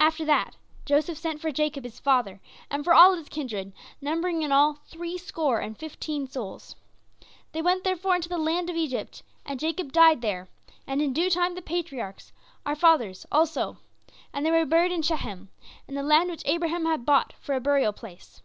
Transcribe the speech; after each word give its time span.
After 0.00 0.24
that, 0.24 0.56
Joseph 0.86 1.18
sent 1.18 1.42
for 1.42 1.52
Jacob 1.52 1.84
his 1.84 2.00
father, 2.00 2.40
and 2.70 2.82
for 2.82 2.94
all 2.94 3.14
his 3.16 3.28
kindred, 3.28 3.74
numbering 4.00 4.40
in 4.42 4.50
all 4.50 4.78
three 4.86 5.18
score 5.18 5.60
and 5.60 5.76
fifteen 5.78 6.26
souls. 6.26 6.74
They 7.52 7.60
went 7.60 7.84
therefore 7.84 8.14
into 8.16 8.30
the 8.30 8.38
land 8.38 8.70
of 8.70 8.76
Egypt, 8.76 9.22
and 9.44 9.60
Jacob 9.60 9.92
died 9.92 10.22
there, 10.22 10.48
and 10.86 11.02
in 11.02 11.12
due 11.12 11.28
time 11.28 11.54
the 11.54 11.60
patriarchs, 11.60 12.32
our 12.64 12.76
fathers, 12.76 13.26
also; 13.30 13.76
and 14.32 14.46
they 14.46 14.50
were 14.50 14.64
buried 14.64 14.90
in 14.90 15.02
Shechem, 15.02 15.50
in 15.86 15.94
the 15.94 16.02
land 16.02 16.30
which 16.30 16.44
Abraham 16.46 16.86
had 16.86 17.04
bought 17.04 17.34
for 17.38 17.54
a 17.54 17.60
burial 17.60 17.92
place. 17.92 18.40